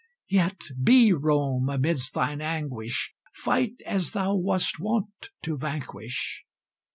Yet 0.29 0.59
be 0.83 1.13
Rome 1.13 1.69
amidst 1.69 2.15
thine 2.15 2.41
anguish, 2.41 3.13
Fight 3.35 3.75
as 3.85 4.13
thou 4.13 4.33
wast 4.33 4.79
wont 4.79 5.29
to 5.43 5.57
vanquish! 5.59 6.43